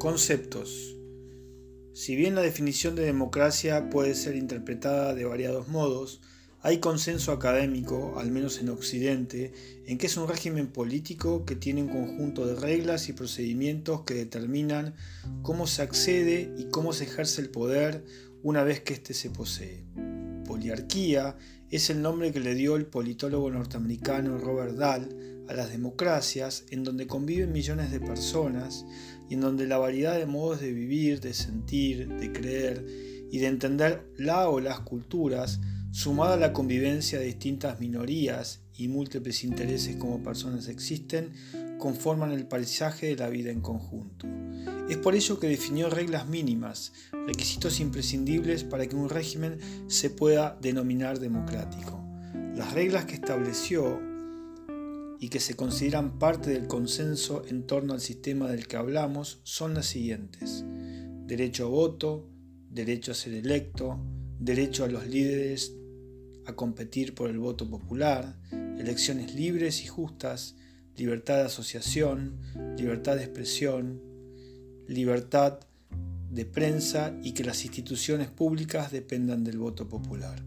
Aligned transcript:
Conceptos. 0.00 0.96
Si 1.92 2.16
bien 2.16 2.34
la 2.34 2.40
definición 2.40 2.94
de 2.94 3.04
democracia 3.04 3.90
puede 3.90 4.14
ser 4.14 4.34
interpretada 4.34 5.14
de 5.14 5.26
variados 5.26 5.68
modos, 5.68 6.22
hay 6.62 6.78
consenso 6.78 7.32
académico, 7.32 8.18
al 8.18 8.30
menos 8.30 8.60
en 8.60 8.70
Occidente, 8.70 9.52
en 9.84 9.98
que 9.98 10.06
es 10.06 10.16
un 10.16 10.26
régimen 10.26 10.68
político 10.68 11.44
que 11.44 11.54
tiene 11.54 11.82
un 11.82 11.90
conjunto 11.90 12.46
de 12.46 12.54
reglas 12.54 13.10
y 13.10 13.12
procedimientos 13.12 14.04
que 14.04 14.14
determinan 14.14 14.94
cómo 15.42 15.66
se 15.66 15.82
accede 15.82 16.50
y 16.56 16.70
cómo 16.70 16.94
se 16.94 17.04
ejerce 17.04 17.42
el 17.42 17.50
poder 17.50 18.02
una 18.42 18.64
vez 18.64 18.80
que 18.80 18.94
éste 18.94 19.12
se 19.12 19.28
posee. 19.28 19.84
Poliarquía 20.46 21.36
es 21.70 21.88
el 21.90 22.02
nombre 22.02 22.32
que 22.32 22.40
le 22.40 22.54
dio 22.54 22.76
el 22.76 22.86
politólogo 22.86 23.50
norteamericano 23.50 24.38
Robert 24.38 24.74
Dahl 24.74 25.44
a 25.48 25.54
las 25.54 25.70
democracias 25.70 26.64
en 26.70 26.82
donde 26.82 27.06
conviven 27.06 27.52
millones 27.52 27.90
de 27.90 28.00
personas 28.00 28.84
y 29.28 29.34
en 29.34 29.40
donde 29.40 29.66
la 29.66 29.78
variedad 29.78 30.18
de 30.18 30.26
modos 30.26 30.60
de 30.60 30.72
vivir, 30.72 31.20
de 31.20 31.32
sentir, 31.32 32.08
de 32.08 32.32
creer 32.32 32.84
y 33.30 33.38
de 33.38 33.46
entender 33.46 34.04
la 34.16 34.48
o 34.48 34.60
las 34.60 34.80
culturas, 34.80 35.60
sumada 35.92 36.34
a 36.34 36.38
la 36.38 36.52
convivencia 36.52 37.18
de 37.18 37.26
distintas 37.26 37.78
minorías 37.80 38.62
y 38.76 38.88
múltiples 38.88 39.44
intereses 39.44 39.96
como 39.96 40.22
personas 40.22 40.68
existen, 40.68 41.32
conforman 41.80 42.30
el 42.30 42.46
paisaje 42.46 43.06
de 43.06 43.16
la 43.16 43.28
vida 43.28 43.50
en 43.50 43.60
conjunto. 43.60 44.28
Es 44.88 44.96
por 44.98 45.16
ello 45.16 45.40
que 45.40 45.48
definió 45.48 45.90
reglas 45.90 46.28
mínimas, 46.28 46.92
requisitos 47.26 47.80
imprescindibles 47.80 48.62
para 48.62 48.86
que 48.86 48.94
un 48.94 49.08
régimen 49.08 49.58
se 49.88 50.10
pueda 50.10 50.56
denominar 50.60 51.18
democrático. 51.18 52.00
Las 52.54 52.72
reglas 52.72 53.06
que 53.06 53.14
estableció 53.14 54.00
y 55.18 55.28
que 55.28 55.40
se 55.40 55.54
consideran 55.54 56.18
parte 56.18 56.50
del 56.50 56.66
consenso 56.66 57.42
en 57.46 57.66
torno 57.66 57.92
al 57.92 58.00
sistema 58.00 58.48
del 58.48 58.66
que 58.66 58.76
hablamos 58.76 59.40
son 59.42 59.74
las 59.74 59.86
siguientes. 59.86 60.64
Derecho 61.26 61.66
a 61.66 61.68
voto, 61.68 62.28
derecho 62.70 63.12
a 63.12 63.14
ser 63.14 63.34
electo, 63.34 63.98
derecho 64.38 64.84
a 64.84 64.88
los 64.88 65.06
líderes 65.06 65.74
a 66.46 66.54
competir 66.54 67.14
por 67.14 67.28
el 67.30 67.38
voto 67.38 67.68
popular, 67.68 68.40
elecciones 68.78 69.34
libres 69.34 69.84
y 69.84 69.86
justas, 69.86 70.56
libertad 70.96 71.36
de 71.36 71.44
asociación, 71.44 72.38
libertad 72.76 73.16
de 73.16 73.24
expresión, 73.24 74.00
libertad 74.86 75.60
de 76.30 76.44
prensa 76.44 77.16
y 77.22 77.32
que 77.32 77.44
las 77.44 77.64
instituciones 77.64 78.28
públicas 78.28 78.92
dependan 78.92 79.44
del 79.44 79.58
voto 79.58 79.88
popular. 79.88 80.42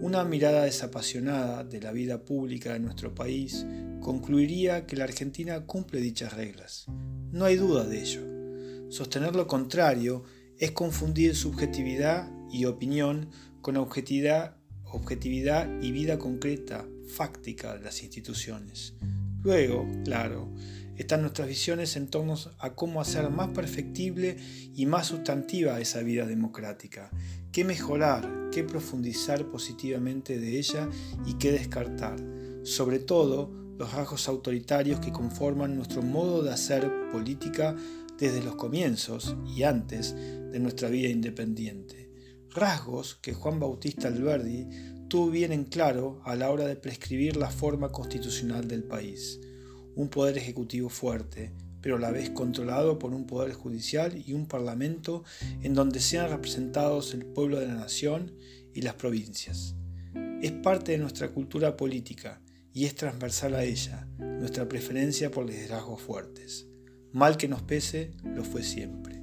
Una 0.00 0.24
mirada 0.24 0.64
desapasionada 0.64 1.64
de 1.64 1.80
la 1.80 1.92
vida 1.92 2.24
pública 2.24 2.72
de 2.72 2.80
nuestro 2.80 3.14
país 3.14 3.64
concluiría 4.00 4.86
que 4.86 4.96
la 4.96 5.04
Argentina 5.04 5.64
cumple 5.66 6.00
dichas 6.00 6.34
reglas. 6.34 6.86
No 7.32 7.46
hay 7.46 7.56
duda 7.56 7.84
de 7.84 8.00
ello. 8.00 8.90
Sostener 8.90 9.34
lo 9.34 9.46
contrario 9.46 10.24
es 10.58 10.72
confundir 10.72 11.34
subjetividad 11.34 12.30
y 12.52 12.66
opinión 12.66 13.30
con 13.60 13.76
objetividad, 13.76 14.56
objetividad 14.84 15.68
y 15.80 15.90
vida 15.90 16.18
concreta, 16.18 16.86
fáctica 17.08 17.76
de 17.76 17.84
las 17.84 18.02
instituciones. 18.02 18.94
Luego, 19.44 19.86
claro, 20.04 20.48
están 20.96 21.20
nuestras 21.20 21.46
visiones 21.48 21.96
en 21.96 22.08
torno 22.08 22.34
a 22.58 22.74
cómo 22.74 23.02
hacer 23.02 23.28
más 23.28 23.48
perfectible 23.48 24.38
y 24.74 24.86
más 24.86 25.08
sustantiva 25.08 25.78
esa 25.80 26.00
vida 26.00 26.24
democrática, 26.24 27.10
qué 27.52 27.62
mejorar, 27.62 28.48
qué 28.50 28.64
profundizar 28.64 29.50
positivamente 29.50 30.38
de 30.38 30.58
ella 30.58 30.88
y 31.26 31.34
qué 31.34 31.52
descartar, 31.52 32.16
sobre 32.62 33.00
todo 33.00 33.52
los 33.78 33.92
rasgos 33.92 34.28
autoritarios 34.28 34.98
que 35.00 35.12
conforman 35.12 35.76
nuestro 35.76 36.00
modo 36.00 36.42
de 36.42 36.50
hacer 36.50 36.90
política 37.12 37.76
desde 38.18 38.42
los 38.42 38.54
comienzos 38.54 39.36
y 39.54 39.64
antes 39.64 40.14
de 40.14 40.58
nuestra 40.58 40.88
vida 40.88 41.08
independiente. 41.08 42.10
Rasgos 42.48 43.16
que 43.16 43.34
Juan 43.34 43.60
Bautista 43.60 44.08
Alberdi 44.08 44.68
tuvo 45.14 45.30
bien 45.30 45.52
en 45.52 45.62
claro 45.62 46.20
a 46.24 46.34
la 46.34 46.50
hora 46.50 46.66
de 46.66 46.74
prescribir 46.74 47.36
la 47.36 47.48
forma 47.48 47.92
constitucional 47.92 48.66
del 48.66 48.82
país 48.82 49.38
un 49.94 50.08
poder 50.08 50.36
ejecutivo 50.36 50.88
fuerte, 50.88 51.52
pero 51.80 51.98
a 51.98 52.00
la 52.00 52.10
vez 52.10 52.30
controlado 52.30 52.98
por 52.98 53.14
un 53.14 53.24
poder 53.24 53.52
judicial 53.52 54.20
y 54.26 54.32
un 54.32 54.46
parlamento 54.48 55.22
en 55.62 55.72
donde 55.72 56.00
sean 56.00 56.30
representados 56.30 57.14
el 57.14 57.26
pueblo 57.26 57.60
de 57.60 57.68
la 57.68 57.74
nación 57.74 58.32
y 58.74 58.82
las 58.82 58.94
provincias. 58.94 59.76
Es 60.42 60.50
parte 60.50 60.90
de 60.90 60.98
nuestra 60.98 61.28
cultura 61.28 61.76
política 61.76 62.42
y 62.72 62.86
es 62.86 62.96
transversal 62.96 63.54
a 63.54 63.62
ella, 63.62 64.08
nuestra 64.18 64.68
preferencia 64.68 65.30
por 65.30 65.46
liderazgos 65.46 66.00
fuertes. 66.00 66.66
Mal 67.12 67.36
que 67.36 67.46
nos 67.46 67.62
pese, 67.62 68.10
lo 68.24 68.42
fue 68.42 68.64
siempre. 68.64 69.13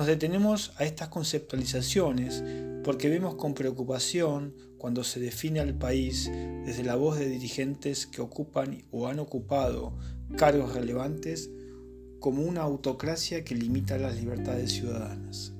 Nos 0.00 0.06
detenemos 0.06 0.72
a 0.78 0.84
estas 0.84 1.08
conceptualizaciones 1.08 2.42
porque 2.82 3.10
vemos 3.10 3.34
con 3.34 3.52
preocupación 3.52 4.54
cuando 4.78 5.04
se 5.04 5.20
define 5.20 5.60
al 5.60 5.74
país 5.74 6.30
desde 6.64 6.84
la 6.84 6.96
voz 6.96 7.18
de 7.18 7.28
dirigentes 7.28 8.06
que 8.06 8.22
ocupan 8.22 8.82
o 8.92 9.08
han 9.08 9.18
ocupado 9.18 9.98
cargos 10.38 10.72
relevantes 10.72 11.50
como 12.18 12.40
una 12.44 12.62
autocracia 12.62 13.44
que 13.44 13.54
limita 13.54 13.98
las 13.98 14.16
libertades 14.16 14.72
ciudadanas. 14.72 15.52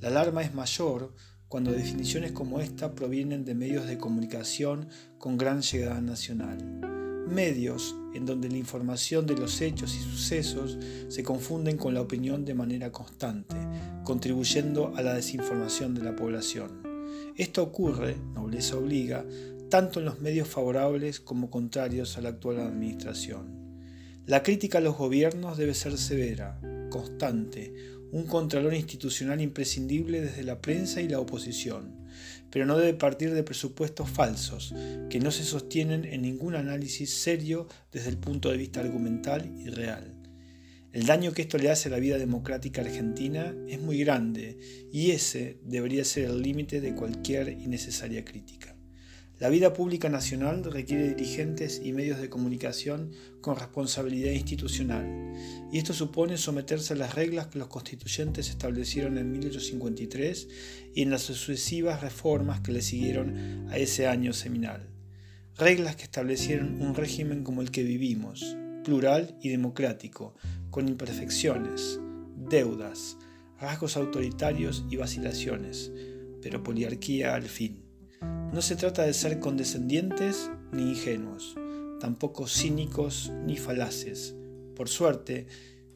La 0.00 0.08
alarma 0.08 0.42
es 0.42 0.54
mayor 0.54 1.14
cuando 1.48 1.70
definiciones 1.70 2.32
como 2.32 2.62
esta 2.62 2.94
provienen 2.94 3.44
de 3.44 3.54
medios 3.54 3.86
de 3.86 3.98
comunicación 3.98 4.88
con 5.18 5.36
gran 5.36 5.60
llegada 5.60 6.00
nacional. 6.00 7.01
Medios 7.32 7.96
en 8.14 8.26
donde 8.26 8.48
la 8.48 8.56
información 8.56 9.26
de 9.26 9.36
los 9.36 9.60
hechos 9.60 9.94
y 9.94 10.00
sucesos 10.00 10.78
se 11.08 11.22
confunden 11.22 11.76
con 11.76 11.94
la 11.94 12.00
opinión 12.00 12.44
de 12.44 12.54
manera 12.54 12.92
constante, 12.92 13.56
contribuyendo 14.04 14.92
a 14.96 15.02
la 15.02 15.14
desinformación 15.14 15.94
de 15.94 16.02
la 16.02 16.14
población. 16.14 16.82
Esto 17.36 17.62
ocurre, 17.62 18.16
nobleza 18.34 18.76
obliga, 18.76 19.24
tanto 19.70 20.00
en 20.00 20.04
los 20.04 20.20
medios 20.20 20.48
favorables 20.48 21.20
como 21.20 21.50
contrarios 21.50 22.18
a 22.18 22.20
la 22.20 22.30
actual 22.30 22.60
administración. 22.60 23.62
La 24.26 24.42
crítica 24.42 24.78
a 24.78 24.82
los 24.82 24.96
gobiernos 24.96 25.56
debe 25.56 25.74
ser 25.74 25.96
severa, 25.96 26.60
constante, 26.90 27.74
un 28.12 28.26
contralor 28.26 28.74
institucional 28.74 29.40
imprescindible 29.40 30.20
desde 30.20 30.44
la 30.44 30.60
prensa 30.60 31.00
y 31.00 31.08
la 31.08 31.18
oposición, 31.18 31.96
pero 32.50 32.66
no 32.66 32.76
debe 32.76 32.92
partir 32.92 33.32
de 33.32 33.42
presupuestos 33.42 34.08
falsos, 34.10 34.74
que 35.08 35.18
no 35.18 35.30
se 35.30 35.44
sostienen 35.44 36.04
en 36.04 36.22
ningún 36.22 36.54
análisis 36.54 37.14
serio 37.14 37.66
desde 37.90 38.10
el 38.10 38.18
punto 38.18 38.50
de 38.50 38.58
vista 38.58 38.80
argumental 38.80 39.50
y 39.58 39.70
real. 39.70 40.14
El 40.92 41.06
daño 41.06 41.32
que 41.32 41.40
esto 41.40 41.56
le 41.56 41.70
hace 41.70 41.88
a 41.88 41.92
la 41.92 41.98
vida 41.98 42.18
democrática 42.18 42.82
argentina 42.82 43.54
es 43.66 43.80
muy 43.80 43.98
grande 43.98 44.58
y 44.92 45.12
ese 45.12 45.58
debería 45.64 46.04
ser 46.04 46.26
el 46.26 46.42
límite 46.42 46.82
de 46.82 46.94
cualquier 46.94 47.48
innecesaria 47.48 48.26
crítica. 48.26 48.76
La 49.42 49.48
vida 49.48 49.72
pública 49.72 50.08
nacional 50.08 50.62
requiere 50.62 51.14
dirigentes 51.14 51.82
y 51.82 51.92
medios 51.92 52.20
de 52.20 52.30
comunicación 52.30 53.10
con 53.40 53.56
responsabilidad 53.56 54.30
institucional, 54.30 55.34
y 55.72 55.78
esto 55.78 55.92
supone 55.94 56.36
someterse 56.36 56.92
a 56.92 56.96
las 56.96 57.16
reglas 57.16 57.48
que 57.48 57.58
los 57.58 57.66
constituyentes 57.66 58.50
establecieron 58.50 59.18
en 59.18 59.32
1853 59.32 60.48
y 60.94 61.02
en 61.02 61.10
las 61.10 61.22
sucesivas 61.22 62.02
reformas 62.02 62.60
que 62.60 62.70
le 62.70 62.82
siguieron 62.82 63.66
a 63.68 63.78
ese 63.78 64.06
año 64.06 64.32
seminal. 64.32 64.88
Reglas 65.56 65.96
que 65.96 66.04
establecieron 66.04 66.80
un 66.80 66.94
régimen 66.94 67.42
como 67.42 67.62
el 67.62 67.72
que 67.72 67.82
vivimos, 67.82 68.56
plural 68.84 69.36
y 69.42 69.48
democrático, 69.48 70.36
con 70.70 70.86
imperfecciones, 70.86 71.98
deudas, 72.48 73.18
rasgos 73.58 73.96
autoritarios 73.96 74.84
y 74.88 74.94
vacilaciones, 74.94 75.90
pero 76.40 76.62
poliarquía 76.62 77.34
al 77.34 77.48
fin. 77.48 77.81
No 78.52 78.60
se 78.60 78.76
trata 78.76 79.04
de 79.04 79.14
ser 79.14 79.40
condescendientes 79.40 80.50
ni 80.72 80.90
ingenuos, 80.90 81.56
tampoco 82.00 82.46
cínicos 82.46 83.32
ni 83.46 83.56
falaces. 83.56 84.34
Por 84.76 84.90
suerte, 84.90 85.46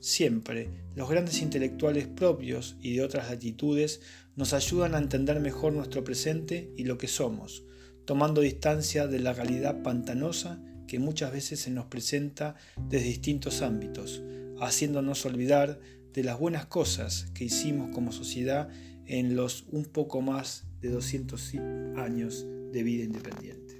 siempre 0.00 0.70
los 0.94 1.10
grandes 1.10 1.42
intelectuales 1.42 2.06
propios 2.06 2.76
y 2.80 2.94
de 2.94 3.02
otras 3.02 3.28
latitudes 3.28 4.00
nos 4.36 4.54
ayudan 4.54 4.94
a 4.94 4.98
entender 4.98 5.38
mejor 5.38 5.74
nuestro 5.74 6.02
presente 6.02 6.72
y 6.78 6.84
lo 6.84 6.96
que 6.96 7.08
somos, 7.08 7.64
tomando 8.06 8.40
distancia 8.40 9.06
de 9.06 9.18
la 9.18 9.34
realidad 9.34 9.82
pantanosa 9.82 10.62
que 10.86 10.98
muchas 10.98 11.32
veces 11.32 11.60
se 11.60 11.70
nos 11.70 11.86
presenta 11.86 12.54
desde 12.88 13.08
distintos 13.08 13.60
ámbitos, 13.60 14.22
haciéndonos 14.60 15.26
olvidar 15.26 15.78
de 16.14 16.24
las 16.24 16.38
buenas 16.38 16.64
cosas 16.64 17.26
que 17.34 17.44
hicimos 17.44 17.90
como 17.92 18.12
sociedad 18.12 18.70
en 19.04 19.36
los 19.36 19.66
un 19.72 19.84
poco 19.84 20.22
más 20.22 20.65
de 20.80 20.90
200 20.90 21.54
años 21.96 22.46
de 22.72 22.82
vida 22.82 23.04
independiente. 23.04 23.75